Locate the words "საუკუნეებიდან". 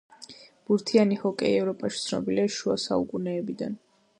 2.87-3.79